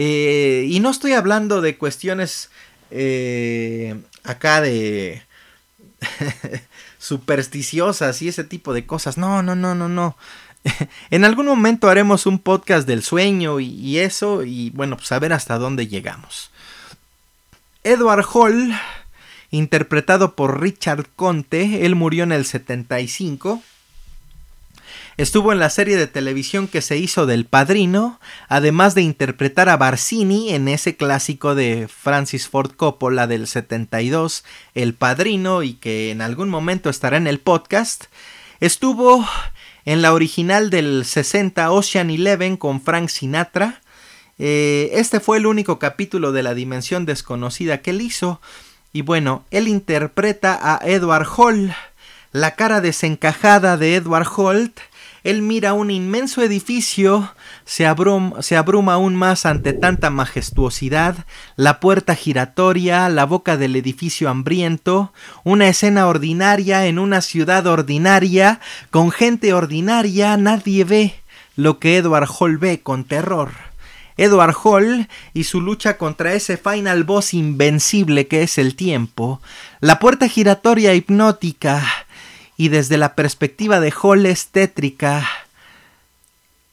[0.00, 2.50] Eh, y no estoy hablando de cuestiones
[2.92, 5.22] eh, acá de
[7.00, 9.18] supersticiosas y ese tipo de cosas.
[9.18, 10.16] No, no, no, no, no.
[11.10, 15.18] en algún momento haremos un podcast del sueño y, y eso y bueno, pues a
[15.18, 16.52] ver hasta dónde llegamos.
[17.82, 18.78] Edward Hall,
[19.50, 23.64] interpretado por Richard Conte, él murió en el 75
[25.18, 29.76] Estuvo en la serie de televisión que se hizo del Padrino, además de interpretar a
[29.76, 34.44] Barcini en ese clásico de Francis Ford Coppola del 72,
[34.76, 38.04] El Padrino, y que en algún momento estará en el podcast.
[38.60, 39.26] Estuvo
[39.84, 43.80] en la original del 60 Ocean Eleven con Frank Sinatra.
[44.38, 48.40] Eh, este fue el único capítulo de la dimensión desconocida que él hizo.
[48.92, 51.74] Y bueno, él interpreta a Edward Hall.
[52.30, 54.78] La cara desencajada de Edward Holt
[55.24, 61.26] Él mira un inmenso edificio, se, abruma aún más ante tanta majestuosidad,
[61.56, 65.12] la puerta giratoria, la boca del edificio hambriento,
[65.44, 71.14] una escena ordinaria en una ciudad ordinaria, con gente ordinaria, nadie ve
[71.56, 73.50] lo que Edward Hall ve con terror.
[74.18, 79.40] Edward Hall y su lucha contra ese final boss invencible que es el tiempo,
[79.80, 81.82] la puerta giratoria hipnótica,
[82.58, 85.26] y desde la perspectiva de Hall es tétrica.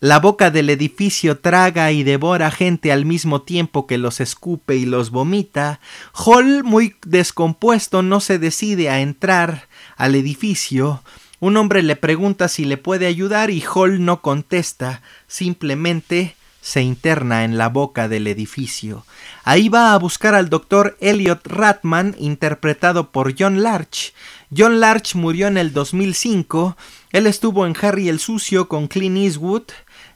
[0.01, 4.85] La boca del edificio traga y devora gente al mismo tiempo que los escupe y
[4.85, 5.79] los vomita.
[6.13, 11.03] Hall, muy descompuesto, no se decide a entrar al edificio.
[11.39, 16.35] Un hombre le pregunta si le puede ayudar y Hall no contesta, simplemente
[16.65, 19.05] se interna en la boca del edificio.
[19.43, 24.15] Ahí va a buscar al doctor Elliot Ratman, interpretado por John Larch.
[24.49, 26.75] John Larch murió en el 2005.
[27.11, 29.65] Él estuvo en Harry el Sucio con Clint Eastwood.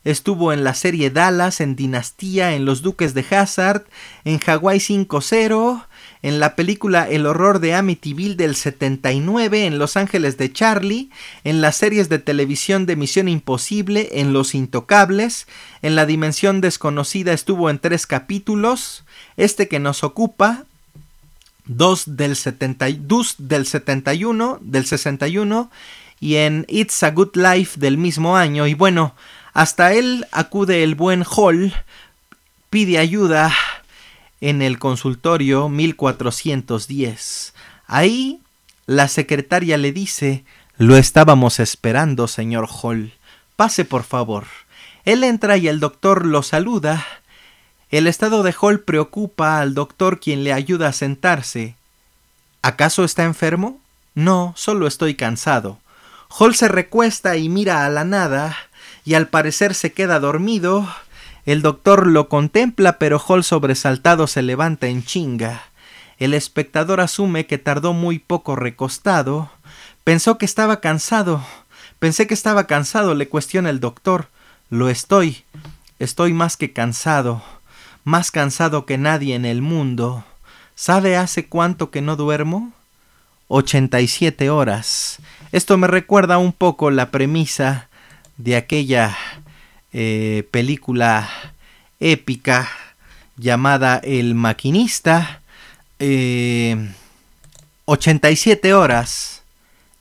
[0.03, 3.85] Estuvo en la serie Dallas, en Dinastía, en Los Duques de Hazard,
[4.25, 5.85] en Hawaii 5-0,
[6.21, 11.09] en la película El horror de Amityville del 79, en Los Ángeles de Charlie,
[11.43, 15.47] en las series de televisión de Misión Imposible, en Los Intocables,
[15.81, 19.05] en La Dimensión Desconocida estuvo en tres capítulos,
[19.37, 20.65] este que nos ocupa,
[21.65, 25.71] dos del, 70, dos del 71, del 61,
[26.19, 29.15] y en It's a Good Life del mismo año, y bueno,
[29.53, 31.73] hasta él acude el buen Hall,
[32.69, 33.53] pide ayuda,
[34.41, 37.53] en el consultorio 1410.
[37.87, 38.41] Ahí
[38.85, 40.43] la secretaria le dice
[40.77, 43.13] Lo estábamos esperando, señor Hall.
[43.55, 44.45] Pase, por favor.
[45.05, 47.05] Él entra y el doctor lo saluda.
[47.91, 51.75] El estado de Hall preocupa al doctor quien le ayuda a sentarse.
[52.61, 53.79] ¿Acaso está enfermo?
[54.15, 55.79] No, solo estoy cansado.
[56.29, 58.55] Hall se recuesta y mira a la nada,
[59.05, 60.87] y al parecer se queda dormido,
[61.51, 65.63] el doctor lo contempla, pero Hall sobresaltado se levanta en chinga.
[66.19, 69.49] El espectador asume que tardó muy poco recostado.
[70.03, 71.43] Pensó que estaba cansado.
[71.97, 74.27] Pensé que estaba cansado, le cuestiona el doctor.
[74.69, 75.43] Lo estoy.
[75.97, 77.41] Estoy más que cansado.
[78.03, 80.23] Más cansado que nadie en el mundo.
[80.75, 82.73] ¿Sabe hace cuánto que no duermo?
[83.47, 85.17] Ochenta y siete horas.
[85.51, 87.89] Esto me recuerda un poco la premisa
[88.37, 89.17] de aquella
[89.93, 91.29] eh, película
[91.99, 92.69] épica
[93.37, 95.41] llamada El Maquinista.
[95.99, 99.43] 87 eh, horas.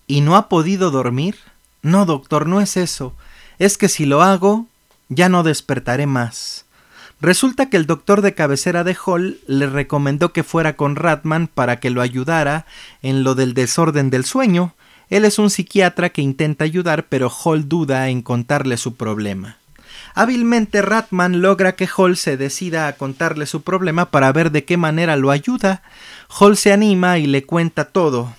[0.06, 1.36] ¿Y no ha podido dormir?
[1.82, 3.14] No, doctor, no es eso.
[3.58, 4.66] Es que si lo hago,
[5.08, 6.64] ya no despertaré más.
[7.20, 11.80] Resulta que el doctor de cabecera de Hall le recomendó que fuera con Ratman para
[11.80, 12.64] que lo ayudara
[13.02, 14.74] en lo del desorden del sueño.
[15.10, 19.57] Él es un psiquiatra que intenta ayudar, pero Hall duda en contarle su problema.
[20.18, 24.76] Hábilmente Ratman logra que Hall se decida a contarle su problema para ver de qué
[24.76, 25.80] manera lo ayuda.
[26.28, 28.34] Hall se anima y le cuenta todo,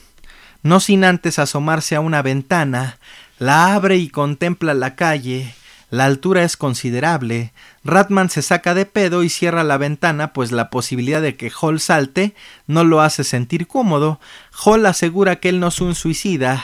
[0.62, 2.98] no sin antes asomarse a una ventana,
[3.38, 5.56] la abre y contempla la calle.
[5.90, 7.54] La altura es considerable.
[7.86, 11.80] Ratman se saca de pedo y cierra la ventana, pues la posibilidad de que Hall
[11.80, 12.36] salte
[12.68, 14.20] no lo hace sentir cómodo.
[14.66, 16.62] Hall asegura que él no es un suicida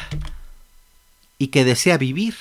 [1.38, 2.36] y que desea vivir.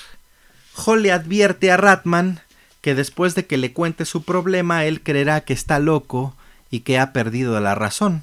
[0.75, 2.41] Hall le advierte a Ratman
[2.85, 6.35] que después de que le cuente su problema él creerá que está loco
[6.69, 8.21] y que ha perdido la razón.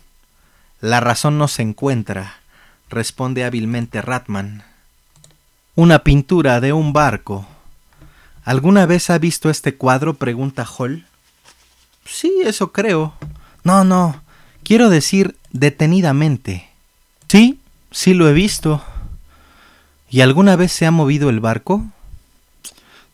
[0.81, 2.37] La razón no se encuentra,
[2.89, 4.63] responde hábilmente Ratman.
[5.75, 7.45] Una pintura de un barco.
[8.45, 10.15] ¿Alguna vez ha visto este cuadro?
[10.15, 11.07] pregunta Hall.
[12.05, 13.15] Sí, eso creo.
[13.65, 14.23] No, no.
[14.63, 16.69] Quiero decir detenidamente.
[17.27, 17.59] Sí,
[17.91, 18.81] sí lo he visto.
[20.09, 21.85] ¿Y alguna vez se ha movido el barco?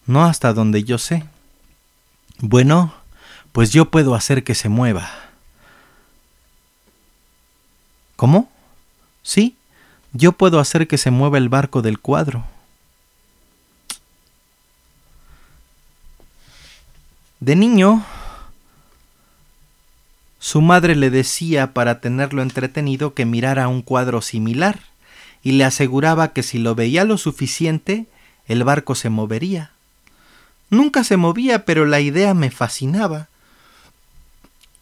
[0.05, 1.25] No hasta donde yo sé.
[2.41, 2.95] Bueno,
[3.53, 5.11] pues yo puedo hacer que se mueva.
[8.15, 8.51] ¿Cómo?
[9.23, 9.57] Sí,
[10.13, 12.45] yo puedo hacer que se mueva el barco del cuadro.
[17.41, 18.05] De niño,
[20.39, 24.81] su madre le decía para tenerlo entretenido que mirara un cuadro similar
[25.43, 28.07] y le aseguraba que si lo veía lo suficiente,
[28.47, 29.73] el barco se movería.
[30.71, 33.29] Nunca se movía, pero la idea me fascinaba.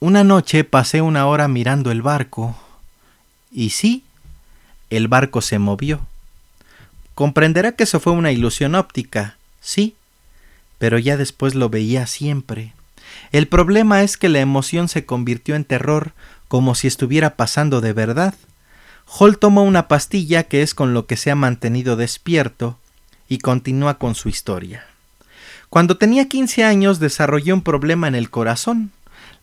[0.00, 2.56] Una noche pasé una hora mirando el barco.
[3.52, 4.04] Y sí,
[4.90, 6.00] el barco se movió.
[7.14, 9.94] Comprenderá que eso fue una ilusión óptica, sí,
[10.78, 12.72] pero ya después lo veía siempre.
[13.32, 16.12] El problema es que la emoción se convirtió en terror
[16.48, 18.34] como si estuviera pasando de verdad.
[19.06, 22.78] Hall tomó una pastilla que es con lo que se ha mantenido despierto,
[23.28, 24.84] y continúa con su historia.
[25.76, 28.92] Cuando tenía 15 años desarrollé un problema en el corazón.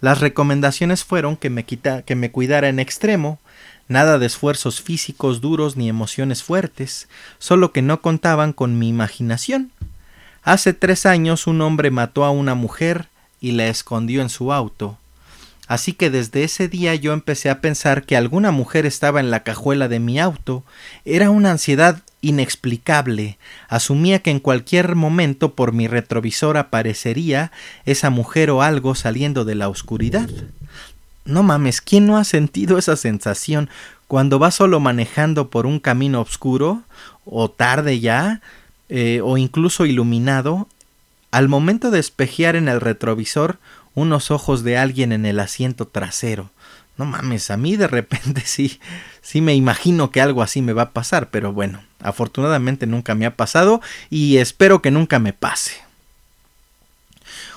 [0.02, 3.38] Las recomendaciones fueron que me, cuidara en extremo,
[3.88, 7.08] nada de esfuerzos físicos duros ni emociones fuertes,
[7.38, 9.70] solo que no contaban con mi imaginación.
[10.42, 13.10] Hace tres años un hombre mató a una mujer
[13.40, 14.98] y la escondió en su auto.
[15.68, 19.44] Así que desde ese día yo empecé a pensar que alguna mujer estaba en la
[19.44, 20.64] cajuela de mi auto.
[21.06, 23.38] Era una ansiedad inexplicable.
[23.68, 27.52] Asumía que en cualquier momento por mi retrovisor aparecería
[27.86, 30.30] esa mujer o algo saliendo de la oscuridad.
[31.26, 33.70] No mames, ¿quién no ha sentido esa sensación
[34.08, 36.84] cuando va solo manejando por un camino oscuro
[37.26, 38.42] o tarde ya
[38.90, 40.68] eh, o incluso iluminado?
[41.32, 43.58] Al momento de espejear en el retrovisor
[43.96, 46.52] unos ojos de alguien en el asiento trasero.
[46.98, 48.80] No mames, a mí de repente sí,
[49.22, 53.26] sí me imagino que algo así me va a pasar, pero bueno, afortunadamente nunca me
[53.26, 55.74] ha pasado y espero que nunca me pase.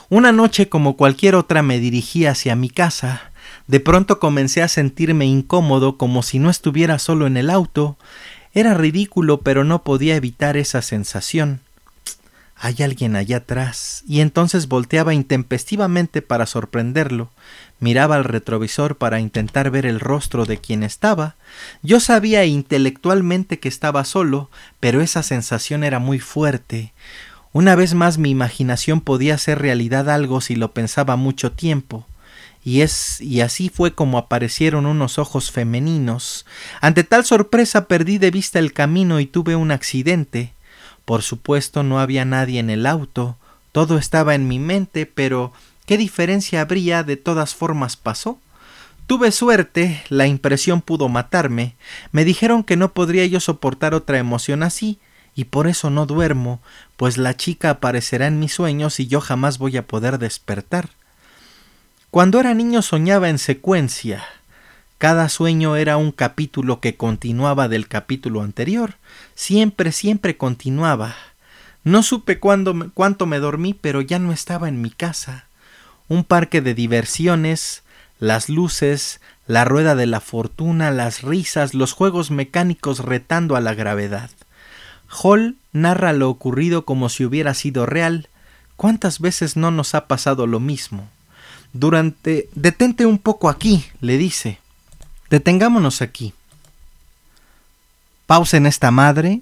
[0.09, 3.33] Una noche como cualquier otra me dirigí hacia mi casa.
[3.67, 7.97] De pronto comencé a sentirme incómodo como si no estuviera solo en el auto.
[8.55, 11.61] Era ridículo, pero no podía evitar esa sensación.
[12.59, 17.31] Hay alguien allá atrás, y entonces volteaba intempestivamente para sorprenderlo,
[17.81, 21.35] miraba al retrovisor para intentar ver el rostro de quien estaba.
[21.83, 24.51] Yo sabía intelectualmente que estaba solo,
[24.81, 26.93] pero esa sensación era muy fuerte.
[27.53, 32.07] Una vez más mi imaginación podía hacer realidad algo si lo pensaba mucho tiempo.
[32.65, 36.47] Y es y así fue como aparecieron unos ojos femeninos.
[36.81, 40.53] Ante tal sorpresa perdí de vista el camino y tuve un accidente.
[41.07, 43.39] Por supuesto no había nadie en el auto,
[43.73, 45.53] todo estaba en mi mente, pero
[45.87, 47.05] ¿qué diferencia habría?
[47.05, 48.39] De todas formas pasó.
[49.07, 51.77] Tuve suerte, la impresión pudo matarme,
[52.11, 54.99] me dijeron que no podría yo soportar otra emoción así,
[55.37, 56.61] y por eso no duermo,
[56.97, 60.89] pues la chica aparecerá en mis sueños y yo jamás voy a poder despertar.
[62.11, 64.25] Cuando era niño soñaba en secuencia,
[64.99, 68.95] cada sueño era un capítulo que continuaba del capítulo anterior.
[69.35, 71.15] Siempre, siempre continuaba.
[71.85, 75.45] No supe cuándo, cuánto me dormí, pero ya no estaba en mi casa.
[76.09, 77.83] Un parque de diversiones,
[78.19, 83.75] las luces, la rueda de la fortuna, las risas, los juegos mecánicos retando a la
[83.75, 84.31] gravedad.
[85.23, 88.29] Hall narra lo ocurrido como si hubiera sido real.
[88.77, 91.09] ¿Cuántas veces no nos ha pasado lo mismo?
[91.75, 92.49] Durante.
[92.55, 94.59] Detente un poco aquí, le dice.
[95.31, 96.35] Detengámonos aquí.
[98.27, 99.41] Pausen esta madre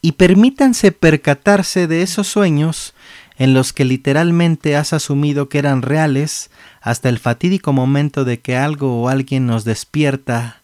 [0.00, 2.94] y permítanse percatarse de esos sueños
[3.38, 6.50] en los que literalmente has asumido que eran reales
[6.80, 10.60] hasta el fatídico momento de que algo o alguien nos despierta.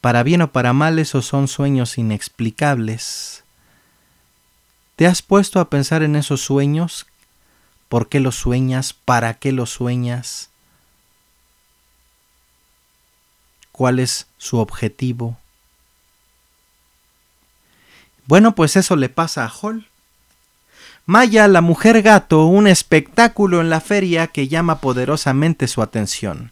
[0.00, 3.44] Para bien o para mal esos son sueños inexplicables.
[4.96, 7.06] ¿Te has puesto a pensar en esos sueños?
[7.88, 8.92] ¿Por qué los sueñas?
[8.92, 10.47] ¿Para qué los sueñas?
[13.78, 15.38] Cuál es su objetivo.
[18.26, 19.86] Bueno, pues eso le pasa a Hall.
[21.06, 26.50] Maya, la mujer gato, un espectáculo en la feria que llama poderosamente su atención.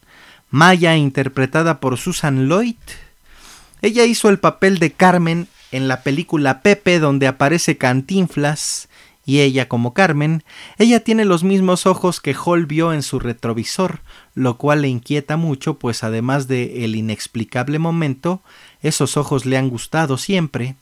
[0.50, 2.76] Maya, interpretada por Susan Lloyd.
[3.82, 8.88] Ella hizo el papel de Carmen en la película Pepe, donde aparece Cantinflas,
[9.26, 10.44] y ella como Carmen,
[10.78, 14.00] ella tiene los mismos ojos que Hall vio en su retrovisor,
[14.34, 18.40] lo cual le inquieta mucho, pues además de el inexplicable momento,
[18.82, 20.76] esos ojos le han gustado siempre.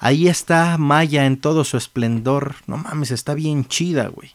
[0.00, 2.56] Ahí está Maya en todo su esplendor.
[2.66, 4.32] No mames, está bien chida, güey.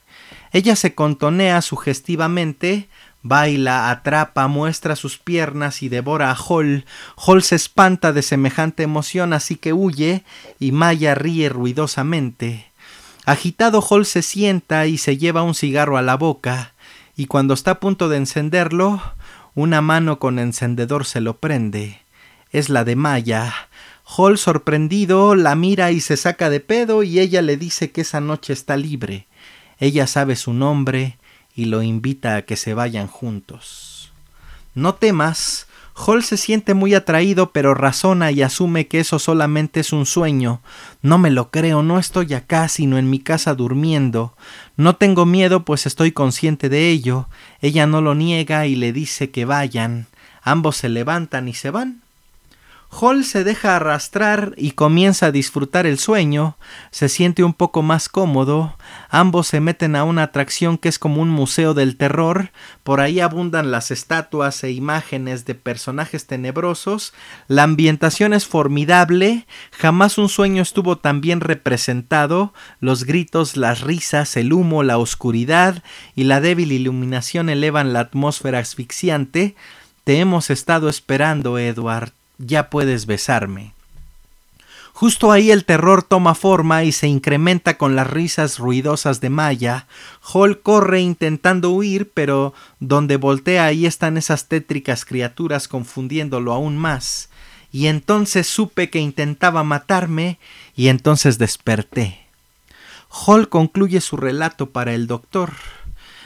[0.54, 2.88] Ella se contonea sugestivamente,
[3.22, 6.86] baila, atrapa, muestra sus piernas y devora a Hall.
[7.16, 10.24] Hall se espanta de semejante emoción, así que huye,
[10.58, 12.71] y Maya ríe ruidosamente.
[13.32, 16.74] Agitado Hall se sienta y se lleva un cigarro a la boca,
[17.16, 19.02] y cuando está a punto de encenderlo,
[19.56, 22.02] una mano con encendedor se lo prende.
[22.52, 23.54] Es la de Maya.
[24.04, 28.20] Hall, sorprendido, la mira y se saca de pedo y ella le dice que esa
[28.20, 29.28] noche está libre.
[29.80, 31.18] Ella sabe su nombre
[31.56, 34.12] y lo invita a que se vayan juntos.
[34.76, 39.94] No temas, Hall se siente muy atraído, pero razona y asume que eso solamente es
[39.94, 40.62] un sueño.
[41.02, 44.36] No me lo creo, no estoy acá, sino en mi casa durmiendo.
[44.78, 47.28] No tengo miedo, pues estoy consciente de ello.
[47.62, 50.08] Ella no lo niega y le dice que vayan.
[50.42, 52.01] Ambos se levantan y se van.
[52.94, 56.58] Hall se deja arrastrar y comienza a disfrutar el sueño,
[56.92, 58.76] se siente un poco más cómodo,
[59.10, 62.52] ambos se meten a una atracción que es como un museo del terror,
[62.84, 67.14] por ahí abundan las estatuas e imágenes de personajes tenebrosos,
[67.48, 74.36] la ambientación es formidable, jamás un sueño estuvo tan bien representado, los gritos, las risas,
[74.36, 75.82] el humo, la oscuridad
[76.14, 79.56] y la débil iluminación elevan la atmósfera asfixiante,
[80.04, 82.12] te hemos estado esperando, Edward
[82.46, 83.74] ya puedes besarme.
[84.94, 89.88] Justo ahí el terror toma forma y se incrementa con las risas ruidosas de Maya.
[90.22, 97.30] Hall corre intentando huir, pero donde voltea ahí están esas tétricas criaturas confundiéndolo aún más.
[97.72, 100.38] Y entonces supe que intentaba matarme
[100.76, 102.20] y entonces desperté.
[103.10, 105.54] Hall concluye su relato para el doctor.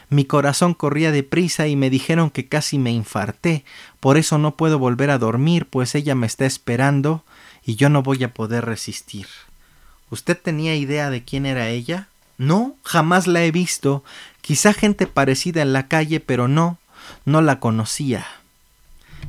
[0.10, 3.66] Mi corazón corría deprisa y me dijeron que casi me infarté,
[4.00, 7.24] por eso no puedo volver a dormir, pues ella me está esperando
[7.66, 9.28] y yo no voy a poder resistir.
[10.12, 12.08] ¿Usted tenía idea de quién era ella?
[12.38, 14.04] No, jamás la he visto.
[14.42, 16.78] Quizá gente parecida en la calle, pero no,
[17.26, 18.26] no la conocía.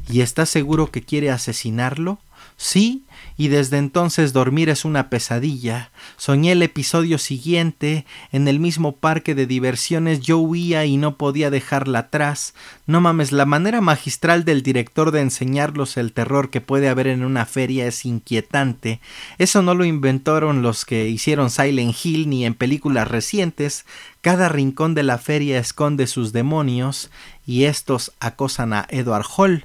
[0.08, 2.18] ¿Y está seguro que quiere asesinarlo?
[2.58, 3.04] Sí,
[3.36, 5.90] y desde entonces dormir es una pesadilla.
[6.16, 11.50] Soñé el episodio siguiente, en el mismo parque de diversiones yo huía y no podía
[11.50, 12.54] dejarla atrás.
[12.86, 17.24] No mames, la manera magistral del director de enseñarlos el terror que puede haber en
[17.24, 19.00] una feria es inquietante.
[19.38, 23.84] Eso no lo inventaron los que hicieron Silent Hill ni en películas recientes.
[24.22, 27.10] Cada rincón de la feria esconde sus demonios
[27.46, 29.64] y estos acosan a Edward Hall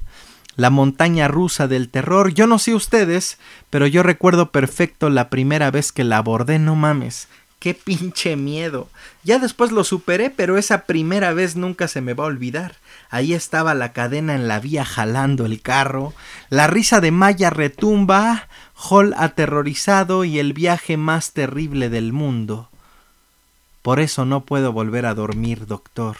[0.56, 2.34] la montaña rusa del terror.
[2.34, 3.38] Yo no sé ustedes,
[3.70, 7.28] pero yo recuerdo perfecto la primera vez que la abordé, no mames.
[7.60, 8.89] Qué pinche miedo.
[9.24, 12.78] Ya después lo superé, pero esa primera vez nunca se me va a olvidar.
[13.12, 16.14] Ahí estaba la cadena en la vía jalando el carro,
[16.49, 22.70] la risa de Maya retumba, Hall aterrorizado y el viaje más terrible del mundo.
[23.84, 26.18] Por eso no puedo volver a dormir, doctor.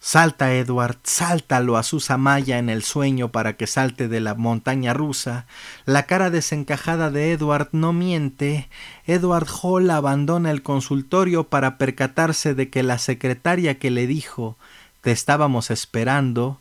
[0.00, 5.46] Salta, Edward, sáltalo a Susamaya en el sueño para que salte de la montaña rusa.
[5.86, 8.68] La cara desencajada de Edward no miente.
[9.06, 14.56] Edward Hall abandona el consultorio para percatarse de que la secretaria que le dijo
[15.00, 16.58] te estábamos esperando,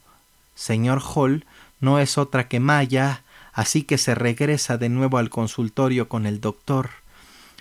[0.56, 1.46] señor Hall,
[1.80, 3.24] no es otra que Maya,
[3.54, 6.90] así que se regresa de nuevo al consultorio con el doctor.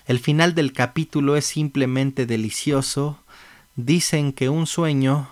[0.05, 3.19] El final del capítulo es simplemente delicioso.
[3.75, 5.29] Dicen que un sueño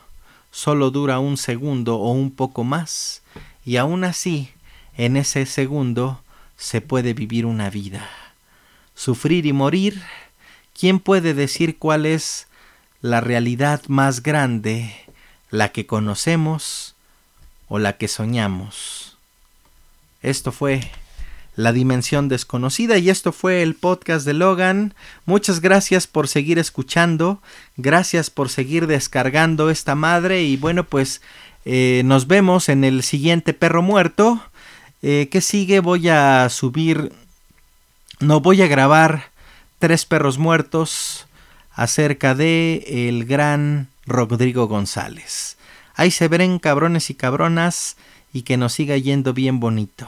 [0.56, 3.22] solo dura un segundo o un poco más,
[3.66, 4.52] y aún así,
[4.96, 6.22] en ese segundo
[6.56, 8.10] se puede vivir una vida.
[8.96, 10.02] Sufrir y morir,
[10.74, 12.48] ¿quién puede decir cuál es
[13.02, 14.96] la realidad más grande,
[15.50, 16.96] la que conocemos
[17.68, 19.18] o la que soñamos?
[20.22, 20.90] Esto fue
[21.56, 24.94] la dimensión desconocida y esto fue el podcast de Logan.
[25.26, 27.42] Muchas gracias por seguir escuchando,
[27.78, 31.22] gracias por seguir descargando esta madre y bueno pues
[31.64, 34.44] eh, nos vemos en el siguiente perro muerto.
[35.02, 35.80] Eh, ¿Qué sigue?
[35.80, 37.12] Voy a subir,
[38.20, 39.32] no voy a grabar
[39.80, 41.28] tres perros muertos
[41.74, 45.58] acerca de el gran Rodrigo González.
[45.96, 47.96] Ahí se ven cabrones y cabronas
[48.34, 50.08] y que nos siga yendo bien bonito.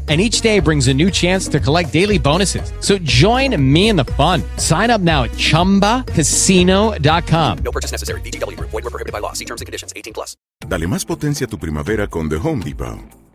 [0.11, 2.73] and each day brings a new chance to collect daily bonuses.
[2.81, 4.43] So join me in the fun.
[4.57, 7.57] Sign up now at ChumbaCasino.com.
[7.63, 8.19] No purchase necessary.
[8.19, 8.71] VGW Group.
[8.71, 9.31] Void were prohibited by law.
[9.31, 9.93] See terms and conditions.
[9.95, 10.35] 18 plus.
[10.67, 13.20] Dale más potencia a tu primavera con The Home Depot.